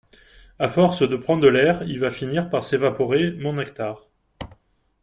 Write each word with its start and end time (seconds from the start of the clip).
À 0.57 0.67
force 0.67 1.07
de 1.07 1.15
prendre 1.15 1.47
l’air, 1.47 1.83
il 1.83 1.99
va 1.99 2.09
finir 2.09 2.49
par 2.49 2.63
s’évaporer, 2.63 3.33
mon 3.33 3.53
nectar. 3.53 4.09